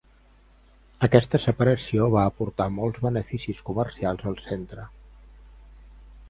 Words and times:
Aquesta 1.07 1.39
separació 1.43 2.07
va 2.15 2.23
aportar 2.29 2.67
molts 2.79 3.03
beneficis 3.05 3.61
comercials 3.69 4.27
al 4.33 4.41
centre. 4.49 4.89